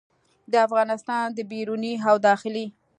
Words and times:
د 0.51 0.53
افغانستان 0.67 1.25
د 1.37 1.39
بیروني 1.49 1.93
او 2.09 2.15
داخلي 2.27 2.65